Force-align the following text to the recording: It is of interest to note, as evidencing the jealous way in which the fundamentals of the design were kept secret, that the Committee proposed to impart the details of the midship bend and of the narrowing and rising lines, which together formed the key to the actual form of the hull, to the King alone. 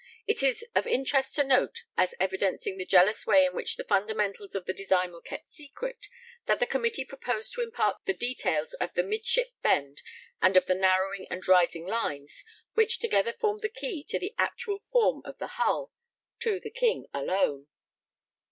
It 0.25 0.41
is 0.41 0.65
of 0.73 0.87
interest 0.87 1.35
to 1.35 1.43
note, 1.43 1.83
as 1.95 2.15
evidencing 2.19 2.75
the 2.79 2.87
jealous 2.87 3.27
way 3.27 3.45
in 3.45 3.53
which 3.53 3.75
the 3.77 3.83
fundamentals 3.83 4.55
of 4.55 4.65
the 4.65 4.73
design 4.73 5.11
were 5.11 5.21
kept 5.21 5.53
secret, 5.53 6.07
that 6.47 6.59
the 6.59 6.65
Committee 6.65 7.05
proposed 7.05 7.53
to 7.53 7.61
impart 7.61 8.01
the 8.05 8.13
details 8.15 8.73
of 8.79 8.95
the 8.95 9.03
midship 9.03 9.51
bend 9.61 10.01
and 10.41 10.57
of 10.57 10.65
the 10.65 10.73
narrowing 10.73 11.27
and 11.29 11.47
rising 11.47 11.85
lines, 11.85 12.43
which 12.73 12.97
together 12.97 13.31
formed 13.39 13.61
the 13.61 13.69
key 13.69 14.03
to 14.05 14.17
the 14.17 14.33
actual 14.39 14.79
form 14.79 15.21
of 15.23 15.37
the 15.37 15.45
hull, 15.61 15.93
to 16.39 16.59
the 16.59 16.71
King 16.71 17.05
alone. 17.13 17.67